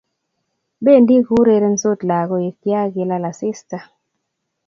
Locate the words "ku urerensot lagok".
1.25-2.41